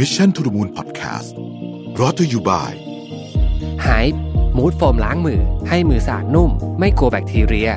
[0.00, 1.30] Mission to the Moon Podcast
[2.00, 2.74] รอ t ธออยู่บ่าย
[3.86, 4.06] หาย
[4.56, 7.70] มูดโฟมล้างมือ ให้มือสะอาดนุ่ม ไม่กลัวแบคทีเรีย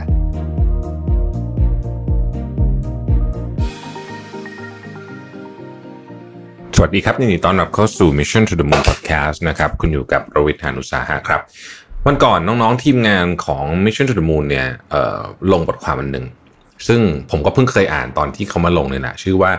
[6.75, 11.41] สวัสดีครับยินดีต้อนรับเข้าสู่ Mission to the Moon Podcast นะครับ คุณอยู่กับรวิทยานุสาหะครับ
[12.05, 15.19] วันก่อนน้องๆทีมงานของ Mission to the Moon เนี่ยเอ่อ
[15.51, 16.25] ลงบทความอันหนึ่ง
[16.87, 19.51] ซึ่งผมก็เพิ่งเคยอ่านตอนที่เขามาลงเนี่ยนะชื่อว่า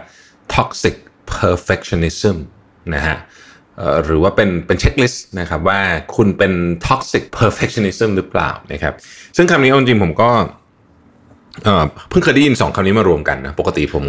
[0.54, 0.96] Toxic
[1.38, 2.36] Perfectionism
[2.95, 3.18] นะฮะ
[4.05, 5.80] หรือว่าเป็นเป็นเช็คลิสต์นะครับว่า
[6.16, 6.52] คุณเป็น
[6.86, 8.95] toxic perfectionism หรือเปล่านะครับ
[9.36, 10.30] ซึ่งคำนี้เอาจริงผมก็
[12.10, 14.05] เพิ่งเคยได้ยินสองคำนี้มารวมกันนะปกติผม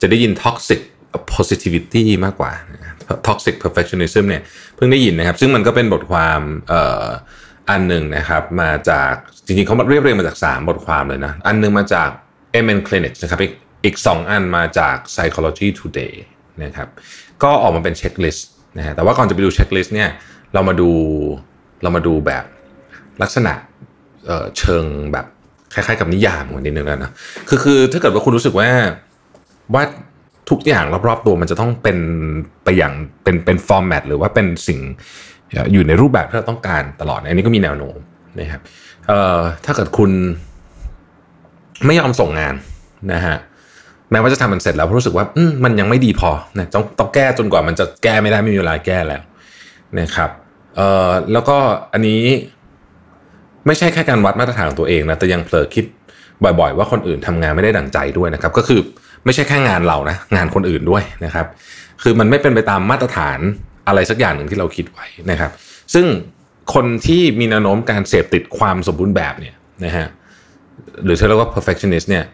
[0.00, 0.80] จะได้ยิน toxic
[1.34, 2.52] positivity มากกว่า
[3.26, 4.42] toxic perfectionism เนี่ย
[4.76, 6.40] เพิ่งได้ยินนะครับ ซึ่งมันก็เป็นบทความ
[7.70, 9.12] อันหนึ่งนะครับ มาจาก
[9.46, 12.08] จริงๆเขาเรียบเรียงมาจาก 3 บทความเลยนะ อันหนึงมาจาก
[12.64, 13.52] MN Clinic นะครับ อีก
[13.84, 16.14] อีก2อันมาจาก Psychology Today
[16.62, 16.88] นะครับ
[17.42, 20.08] ก็ออกมาเป็นเช็คลิสต์นะฮะแต่ว่าก่อนจะไปดูเช็คลิสต์เนี่ย
[20.54, 20.90] เรามาดู
[21.82, 22.44] เรามาดูแบบ
[23.22, 23.52] ลักษณะ
[24.26, 25.26] เเชิงแบบ
[25.74, 27.12] คล้ายๆกับนิยามกันนิดนึงแล้วนะ
[27.48, 28.68] คือคือถ้าเกิดว่าคุณรู้สึกว่า
[29.74, 29.82] ว่า
[30.50, 31.98] ทุกอย่างรอบๆตัวมันจะต้องเป็น
[32.64, 34.80] ไปอย่างเป็นเป็นฟอร์แมตหรือว่าเป็นสิ่ง
[35.52, 37.96] เอ่ออยู่ในรูปแบบที่เราต้องการตลอด อันนี้ก็มีแนวโน้ม
[38.40, 38.60] นะครับ
[39.08, 40.10] เอ่อถ้าเกิดคุณ
[41.86, 42.54] ไม่ยอมส่งงาน
[43.12, 43.36] นะฮะ
[44.10, 49.22] แม้ว่าจะทำมันเสร็จแล้วเพราะรู้สึกว่าอืมันยังไม่ดีพอนะต้องต้องแก้จนกว่ามันจะแก้ไม่ได้ไม่มีเวลาแก้แล้ว
[50.00, 50.30] นะครับ
[50.76, 51.56] เอ่อแล้วก็
[51.92, 52.22] อันนี้
[53.66, 55.84] ไม่ใช่แค่การวัดมาตรฐานของตัวเองนะแต่ยังเผลอคิด
[56.42, 58.80] บ่อย ๆ ว่าคนอื่นทำงานไม่ได้ดั่งใจด้วยนะครับ ก็คือ
[59.24, 61.46] ไม่ใช่แค่งานเรานะงานคนอื่นด้วยนะครับ
[62.02, 63.38] คือมันไม่เป็นไปตามมาตรฐาน
[63.88, 65.50] อะไรสักอย่างหนึ่งที่เราคิดไว้นะครับ
[65.94, 66.06] ซึ่ง
[66.74, 70.06] คนที่มีแนวโน้มการเสพติดความสมบูรณ์แบบเนี่ยนะฮะ
[71.04, 72.24] หรือที่เรียกว่า perfectionist เนี่ย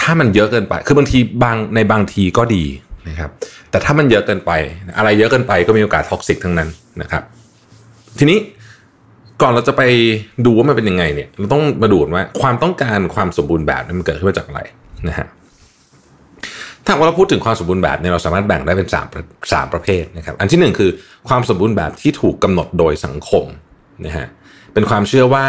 [0.00, 2.64] ถ้ามันเยอะเกินไป คือบางทีบางในบางทีก็ดี
[3.08, 3.30] นะครับ
[3.70, 4.50] แต่ถ้ามันเยอะเกินไป
[4.96, 6.68] อะไรเยอะเกินไปก็มีโอกาส toxic ทั้งนั้น
[7.02, 7.22] นะครับ
[8.18, 8.38] ทีนี้
[9.42, 9.82] ก่อนเราจะไป
[10.46, 14.60] ดูว่ามันเป็นยังไงเนี่ย เราต้องมาดูว่าความต้องการความสมบูรณ์แบบมันเกิดขึ้นมาจากอะไร
[15.08, 15.26] นะฮะ
[16.84, 19.06] ถ้าว่าเราพูดถึงความสมบูรณ์แบบเนี่ยเราสามารถแบ่งได้เป็นสาม
[19.52, 20.90] สามประเภทนะครับ อันที่หนึ่งคือ
[21.28, 23.44] ความสมบูรณ์แบบที่ถูกกำหนดโดยสังคม
[24.06, 24.26] นะฮะ
[24.74, 25.46] เป็นความเชื่อว่า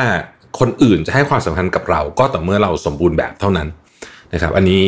[0.59, 3.68] คนอื่นจะให้ความสำคัญกับเราก็ต่อเมื่อเราสมบูรณ์แบบเท่านั้น
[4.34, 4.88] นะครับ อันนี้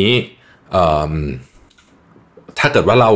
[2.58, 3.10] ถ้าเกิดว่าเรา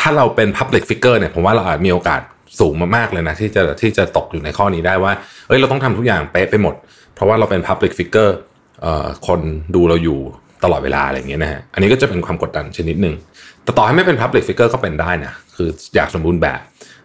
[0.00, 2.20] ถ้าเราเป็น Public Figure เนี่ยผมว่าเราอาจมีโอกาส
[2.60, 5.12] สูงมากๆเลยนะที่จะที่จะตกอยู่ในข้อนี้ได้ว่า
[5.46, 6.74] เอ้ยเราต้องทำทุกอย่างเป๊ะไปหมด
[7.14, 8.32] เพราะว่าเราเป็น Public Figure
[8.82, 9.40] เอ่อคน
[9.74, 10.18] ดูเราอยู่
[10.64, 13.14] ตลอดเวลาอะไรอย่างเงี้ยนะฮะอันนี้ก็จะเป็นความกดดันชนิดหนึ่ง
[13.64, 16.60] แต่ต่อให้ไม่เป็น Public Figure ก็เป็นได้นะคืออยากสมบูรณ์แบบ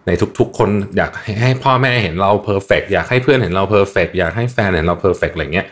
[0.07, 5.67] ในทุกๆ คนอยากให้พ่อแม่เห็นเรา perfect อยากให้เพื่อนเห็นเรา perfect อยากให้แฟนเห็นเรา perfect อะไรเงี้ย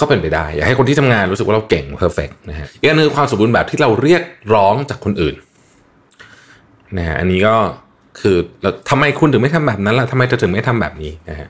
[0.00, 4.22] ก็เป็นไปได้ อยากให้คนที่ทำงานรู้สึกว่าเราเก่ง perfect นะฮะอีกอันนึงความสมบูรณ์แบบที่เราเรียก
[4.54, 5.34] ร้องจากคนอื่น
[6.98, 7.54] นะฮะอันนี้ก็
[8.20, 8.36] คือ
[8.90, 11.48] ทำไมคุณถึงไม่ทำแบบนั้นล่ะทำไมเธอถึงไม่ทำแบบนี้นะฮะ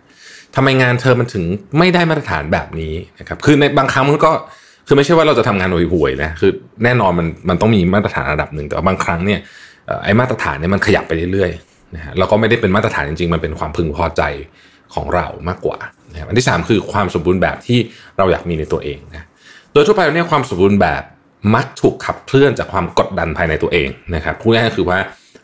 [0.56, 1.44] ทำไมงานเธอมันถึง
[1.78, 4.32] ไม่ได้มาตรฐานแบบนี้นะครับคือในบางครั้งมันก็
[4.86, 6.50] คือไม่ใช่ว่าเราจะทำงานห่วยๆนะคือ
[6.84, 9.40] แน่นอนมันมันต้องมีมาตรฐานระดับหนึ่งแต่าบางครั้งเนี่ย
[10.04, 14.22] ไอ้มาตรฐานเนี่ยมันขยับไปเรื่อยๆนะฮะแล้วก็ไม่ได้เป็นมาตรฐานจริงๆ มันเป็นความพึงพอใจ
[14.94, 15.78] ของเรามากกว่า
[16.12, 17.78] นะครับอันที่สามคือความสมบูรณ์แบบที่
[18.18, 19.26] เราอยากมีในตัวเองนะ
[19.72, 21.02] โดยทั่วไปเนี่ยความสมบูรณ์แบบ
[21.54, 24.98] มักถูกขับเคลื่อนจากความกดดันภายในตัวเองนะครับพูดง่ายๆก็คือว่า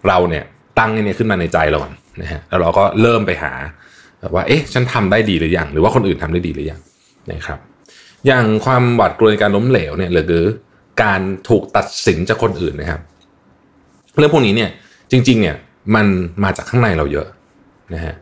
[0.08, 0.44] เราเนี่ย
[0.78, 3.52] ตั้งเนี่ยขึ้นมาในใจเราก่อนนะฮะแล้วเราก็เริ่มไปหา
[4.34, 6.80] ว่าเอ๊ะฉันทำได้ดีหรือยังหรือว่าคนอื่นทำได้ดีหรือยัง
[7.32, 7.58] นะครับ
[8.26, 10.44] อย่างความหวาดกลัวในการล้มเหลวเนี่ยหรือ
[11.02, 13.00] การถูกตัดสินจากคนอื่นนะครับ
[14.18, 14.70] เรื่องพวกนี้เนี่ย
[15.10, 15.56] จริงๆเนี่ย
[15.94, 16.06] มัน
[16.44, 17.26] มาจากข้างในเราเยอะ
[17.94, 18.14] นะฮะ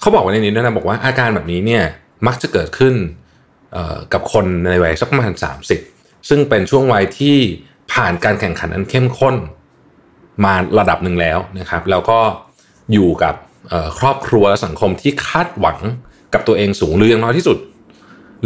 [0.00, 1.84] เขาบอกไว้ในนี้ด้วยนะบอกว่าอาการแบบนี้เนี่ย
[2.26, 2.94] มักจะเกิดขึ้น
[4.12, 5.32] กับคนในวัยสักประมาณ
[5.80, 7.36] 30 ซึ่งเป็นช่วงวัยที่
[7.92, 9.34] ผ่านการแข่งขันอันเข้มข้น
[10.44, 12.18] มาระดับหนึ่งแล้วนะครับ แล้วก็
[12.92, 13.34] อยู่กับ
[13.98, 15.78] ครอบครัวและสังคมที่คาดหวัง
[16.34, 17.58] กับตัวเองสูงหรืออย่างน้อยที่สุด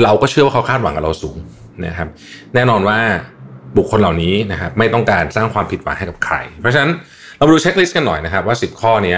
[0.02, 1.36] เราก็เชื่อว่าเขาคาดหวังกับเราสูง
[1.86, 2.08] นะครับ
[2.54, 2.98] แน่นอนว่า
[3.76, 6.90] บุคคลเหล่านี้นะครับไม่ต้องการสร้างความผิดหวังให้กับใคร เพราะฉะนั้น
[7.36, 9.16] เรามาดูเช็คลิสต์กันหน่อยนะครับว่า 10 ข้อนี้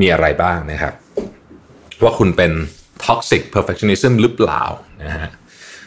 [0.00, 0.92] มีอะไรบ้างนะครับ
[2.04, 2.52] ว่าคุณเป็น
[3.04, 4.62] toxic perfectionism หรือเปล่า
[5.02, 5.30] นะฮะ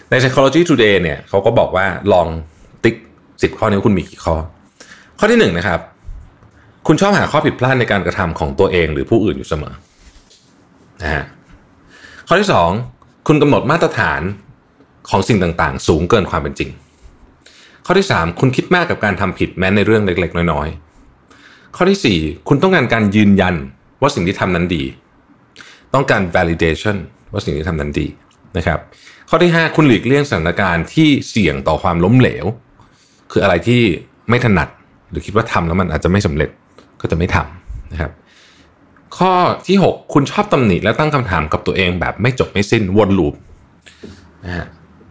[0.10, 2.28] ใน psychology today เนี่ยเขาก็บอกว่าลอง
[2.84, 2.96] ติ๊ก
[3.28, 4.36] 10ข้อนี้คุณมีกี่ข้อ
[5.20, 5.80] ข้อที่1นะครับ
[6.88, 9.74] คุณชอบหาข้อผิดพลาดในการกระทำของตัวเองหรือผู้อื่นอยู่เสมอ
[11.02, 11.26] นะฮะ
[12.28, 12.50] ข้อที่
[12.88, 14.22] 2คุณกำหนดมาตรฐาน
[15.10, 16.70] ของสิ่งต่างๆ สูงเกินความเป็นจริง
[17.86, 23.56] ข้อที่3คุณคิดมากกับการทำผิดแม้ในเรื่องเล็ก ๆ น้อยๆข้อที่4คุณต้องการการยืนยัน
[24.02, 24.84] ว่าสิ่งที่ทำนั้นดี
[25.94, 26.98] ต้องการ validation
[27.32, 28.08] ว่าสิ่งที่ทำนั้นดี
[28.58, 28.80] นะครับ
[29.30, 32.46] ข้อที่ 5 คุณหลีกเลี่ยงสถานการณ์ที่เสี่ยงต่อความล้มเหลว
[33.32, 33.82] คืออะไรที่
[34.30, 34.70] ไม่ถนัด
[35.10, 36.50] หรือคิดว่าทำแล้วมันอาจจะไม่สำเร็จ
[37.02, 38.12] ก็จะไม่ทำนะครับ
[39.18, 39.34] ข้อ
[39.68, 43.34] ที่ 6 คุณชอบตำหนิและตั้งคำถามกับตัวเองแบบไม่จบไม่สิ้นวนลูป
[44.46, 44.66] นะฮะ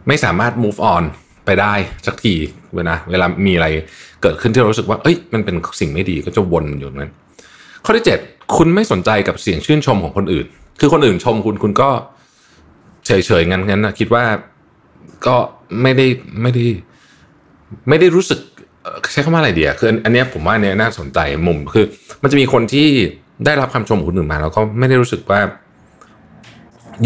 [0.09, 1.03] ไม่สามารถ move on
[1.47, 1.75] ไปได้
[2.07, 2.35] สักที
[2.77, 3.69] เวลาเวลามีอะไร
[4.23, 7.13] เกิดขึ้นที่เรารู้สึกว่า เอ้ย มันเป็นสิ่งไม่ดีก็จะวนอยู่นั้น
[7.85, 10.47] ข้อที่ 7 คุณไม่สนใจกับเสียงชื่นชมของคนอื่น
[10.81, 11.91] คือคนอื่นชมคุณคุณก็
[13.07, 13.11] เฉ
[13.41, 14.25] ยๆงั้นงั้นนะคิดว่า
[15.27, 15.37] ก็
[15.83, 16.07] ไม่ได้
[16.43, 16.65] ไม่ได้
[17.89, 18.41] ไม่ได้รู้สึก
[19.13, 21.85] ใช้คำว่าอะไรเดียคืออันนี้ผมว่าเนี้ยน่าสนใจมุมคือ
[22.23, 22.89] มันจะมีคนที่
[23.45, 25.41] ได้รับคำชมของคนอื่นมา แล้วก็ไม่ได้รู้สึกว่า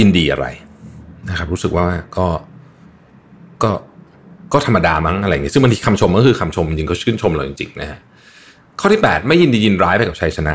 [0.00, 0.46] ยินดีอะไร
[1.28, 1.86] นะครับ รู้สึกว่า
[2.16, 2.26] ก็
[3.62, 3.70] ก็
[4.52, 7.98] ก็ธรรมดามั้งอะไรอย่างเงี้ยซึ่งบางทีคำชมก็คือคำชมจริงก็ชื่นชมเราจริงๆนะฮะ
[8.80, 10.54] ข้อที่ 8 ไม่ยินดียินร้ายไปกับชัยชนะ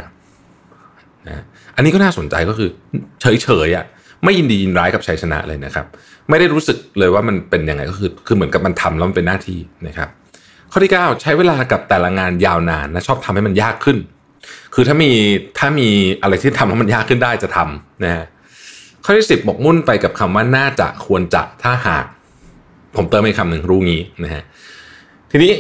[1.28, 1.44] นะ
[1.82, 2.70] นนี้ก็น่าสนใจก็คือ
[3.22, 3.86] เฉยๆอะ
[4.24, 5.86] ไม่ยินดียินร้ายกับชัยชนะเลยนะครับ
[6.30, 10.10] ไม่ได้รู้สึกเลยว่ามันเป็นยังไงก็คือ คือเหมือนกับมันทำแล้วมันเป็นหน้าที่นะครับ
[10.72, 13.98] ข้อที่ 9 ใช้เวลากับแต่ละงานยาวนานนะชอบทำให้มันยากขึ้น
[14.74, 15.12] คือถ้ามี
[15.60, 15.90] ถ้ามี
[16.22, 18.26] อะไรที่ทำแล้วมันยากขึ้นได้จะทำนะฮะ
[19.04, 22.06] ข้อที่สิบหมกมุ่นไปกับคำว่าน่าจะควรจะถ้าหาก
[22.96, 24.44] ผมเติมอีกคำหนึ่งรู้งี้นะฮะ
[25.32, 25.54] ทีนี้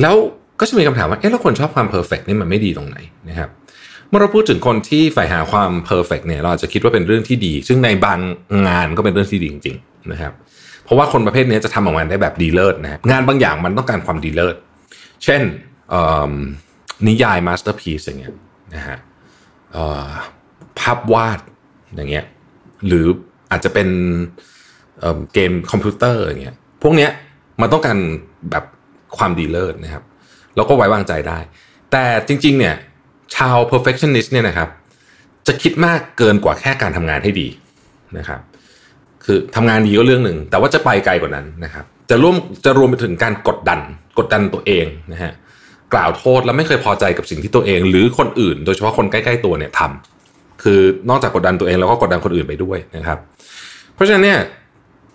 [0.00, 0.14] แล้ว
[0.60, 2.96] ก็จะมีคำถามว่าเอ๊ะแล้วคนชอบความ perfect นี่มันไม่ดีตรงไหน
[3.28, 3.50] นะครับ
[4.08, 8.20] เมื่อเราพูดถึงคนที่ใฝ่หาความ perfect เนี่ยเราอาจจะคิดว่าเป็นเรื่องที่ดี ซึ่งในบาง
[8.68, 10.32] งานก็เป็นเรื่องที่ดีจริงๆนะครับ
[10.84, 14.56] เพราะว่าคนประเภทนี้จะทำออกมาได้แบบดีเลิศนะงานบางอย่างมันต้องการความดีเลิศ
[15.24, 15.42] เช่น
[17.06, 18.34] นิยาย masterpiece อย่างเงี้ย
[18.74, 18.98] นะฮะ
[20.78, 21.40] ภาพวาด
[21.94, 22.24] อย่างเงี้ย
[22.86, 23.06] หรือ
[23.50, 23.88] อาจจะเป็น
[25.32, 27.10] เกมคอมพิวเตอร์อย่างเงี้ยพวกเนี้ย
[27.60, 27.98] มันต้องการ
[28.50, 28.64] แบบ
[29.16, 30.04] ความดีเลิศนะครับ
[30.56, 31.38] แล้วก็ไว้วางใจได้
[31.92, 32.74] แต่จริง ๆ เนี่ย
[33.34, 34.68] ชาว perfectionist เนี่ยนะครับ
[35.46, 37.48] จะคิดมากเกินกว่าแค่การทำงานให้ดี
[38.18, 38.40] นะครับ
[39.24, 43.80] คือทำงานดีก็เรื่องหนึ่ง แต่ว่าจะไปไกลกว่านั้นนะครับ จะร่วมจะรวมไปถึงการกดดัน
[44.18, 45.32] กดดันตัวเองนะฮะ
[45.94, 50.80] กล่าวโทษแล้วไม่เคยพอใจกับสิ่งที่ตัวเอง หรือคนอื่น โดยเฉพาะคนใกล้ ๆ ตัวเนี่ยทำคือ
[51.10, 53.18] นอกจากกดดันตัวเองแล้วก็กดดันคนอื่นไปด้วยนะครับ
[53.94, 54.40] เพราะฉะนั้นเนี่ย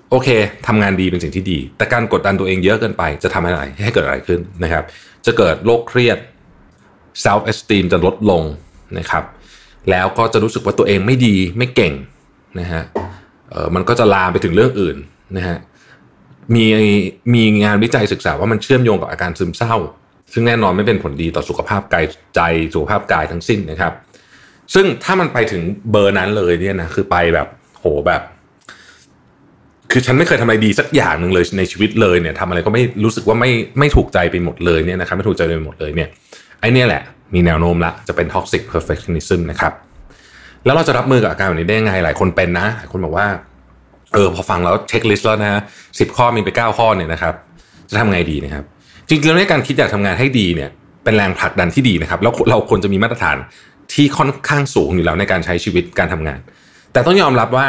[0.09, 0.29] โอเค
[0.67, 4.83] ทำงานดีเป็นสิ่งที่ดี แต่การกดดันตัวเองเยอะเกินไป จะทำอะไรให้เกิดอะไรขึ้นนะครับ
[5.25, 6.17] จะเกิดโรคเครียด
[7.25, 8.43] self esteem จะลดลง
[8.97, 9.23] นะครับ
[9.89, 11.93] แล้วก็จะรู้สึกว่าตัวเองไม่ดีไม่เก่ง
[12.59, 12.83] นะฮะ
[13.75, 14.97] มันก็จะลามไปถึงเรื่องอื่น
[15.37, 15.57] นะฮะ
[16.55, 16.65] มี
[17.33, 19.75] มีงานวิจัยศึกษาว่ามันเชื่อมโยงกับอาการซึมเศร้า
[20.33, 22.05] ซึ่งแน่นอนไม่เป็นผลดีต่อสุขภาพกาย
[22.35, 22.41] ใจ
[22.73, 23.93] สุขภาพกายทั้งสิ้นนะครับ
[24.73, 25.61] ซึ่งถ้ามันไปถึง
[25.91, 27.47] เบอร์นั้นเลยเนี่ยนะคือไปแบบ
[27.79, 28.21] โหแบบ
[29.91, 36.09] คือฉันไม่เคยทำอะไรดีสักอย่างหนึ่งเลยในชีวิตเลยเนี่ยทำอะไรก็ไม่รู้สึกว่าไม่ไม่ถูกใจไปหมดเลยเนี่ยนะครับไม่ถูกใจไปหมดเลยเนี่ย
[36.61, 37.03] ไอ้นี่แหละ
[37.33, 39.73] มีแนวโน้มละจะเป็น toxic perfectionism นะครับ
[40.65, 43.27] แล้วเราจะรับมือกับอาการแบบนี้ได้ยังไงหลายคนเป็นนะหลายคนบอกว่า
[44.13, 45.61] เออพอฟังแล้วเช็คลิสต์แล้วนะ
[45.99, 47.33] สิบข้อมีไปเก้าข้อเนี่ยนะครับ
[47.89, 48.63] จะทำไงดีนะครับ
[49.09, 50.69] จริงๆแล้วในการคิดอยากทำงานให้ดีเนี่ย
[51.03, 53.37] เป็นแรงผลักดันที่ดีนะครับ แล้วเราควรจะมีมาตรฐาน
[53.93, 56.39] ที่ค่อนข้างสูงอยู่แล้วในการใช้ชีวิตการทำงาน
[56.93, 57.67] แต่ต้องยอมรับว่า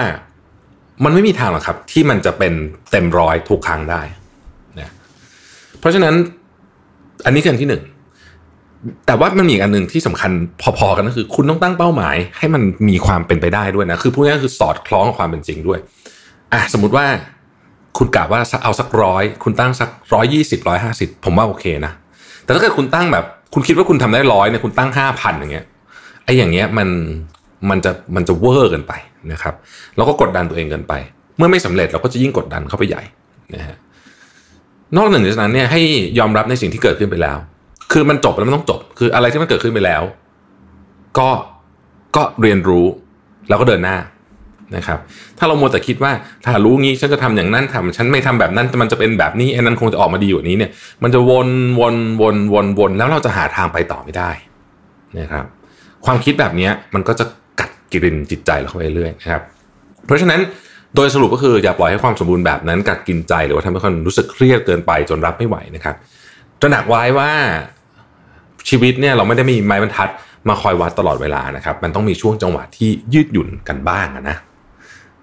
[1.04, 2.52] มันไม่มีทางหรอกครับ ที่มันจะเป็น
[2.90, 4.02] เต็มร้อยทุกครั้งได้
[4.78, 4.92] นะ
[5.80, 6.14] เพราะฉะนั้น
[7.24, 7.82] อันนี้คืออันที่หนึ่ง
[9.06, 10.30] แต่ว่ามันมีอีกอันหนึ่งที่สำคัญ
[10.78, 15.78] พอๆกันก็คือ คุณต้องตั้งเป้าหมาย ให้มันมีความเป็นไปได้ด้วยนะคือพูดง่ายๆคือสอดคล้องกับความเป็นจริงด้วย
[16.52, 17.06] อะสมมติว่า
[17.98, 21.92] คุณกะว่าเอาสักร้อยคุณตั้งสักร้อยยี่สิบร้อยห้าสิบผมว่าโอเคนะ
[22.44, 23.24] แต่ถ้าเกิดคุณตั้งแบบ
[23.54, 25.64] คุณคิดว่าคุณทำได้ร้อยเนี่ยคุณตั้งห้าพันอย่างเงี้ย
[26.24, 26.88] ไอ้อย่างเงี้ยมัน
[27.70, 28.92] มันจะมันจะเวอร์เกินไป
[29.32, 29.54] นะครับ
[29.96, 30.92] แล้วก็กดดันตัวเองเกินไป
[31.36, 33.02] เมื่อไม่สำเร็จเราก็จะยิ่งกดดันเข้าไปใหญ่
[33.54, 33.76] นะฮะ
[34.96, 35.80] นอกจากนั้นเนี่ยให้
[36.18, 37.38] ยอมรับในสิ่งที่เกิดขึ้นไปแล้ว
[37.92, 40.02] คือมันจบแล้วมันต้องจบ คืออะไรที่มันเกิดขึ้นไปแล้ว
[41.18, 41.28] ก็
[42.16, 42.86] ก็เรียนรู้
[43.48, 43.96] แล้วก็เดินหน้า
[44.76, 44.98] นะครับ
[45.38, 46.12] ถ้าเราโมแต่คิดว่า
[46.44, 50.70] ถ้ารู้งี้ฉันจะทำอย่างนั้นทำฉันไม่ทำแบบนั้นมันจะเป็นแบบนี้ไอ้นั้นคงจะออกมาดีกว่านี้เนี่ย
[51.02, 51.48] มันจะวน
[51.80, 54.30] วนวนวนวนแล้วเราจะหาทางไปต่อไม่ได้
[55.18, 55.44] นะครับ
[56.04, 57.24] ความคิดแบบนี้มันก็จะ
[57.60, 59.42] กัดกิรินจิตใจเราเข้าไปเรื่อยนะครับ
[60.06, 60.40] เพราะฉะนั้น
[60.94, 65.96] โดยสรุปก็คืออย่าปล่อยให้ความสมบูรณ์แบบนั้นกัดกินใจหรือว่าทำให้คนรู้สึกเครียดเกินไปจนรับไม่ไหวนะครับ
[66.60, 67.30] ตระหนักไว้ว่า
[68.68, 70.08] ชีวิตเนี่ยเราไม่ได้มีไม้บรรทัด
[70.48, 74.36] มาคอยวัดตลอดเวลานะครับ มันต้องมีช่วงจังหวะที่ยืดหยุ่นกันบ้างนะ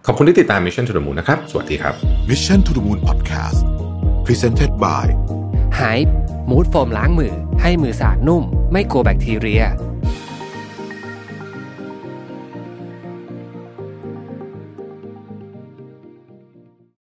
[0.06, 1.94] ขอบคุณที่ติดตาม Mission to the Moon นะครับ สวัสดีครับ
[2.30, 3.60] Mission to the Moon Podcast
[4.26, 5.06] Presented by
[5.80, 6.00] หาย
[6.50, 9.64] มูดโฟมล้างมือ ให้มือสะอาดนุ่ม ไม่กลัวแบคทีเรีย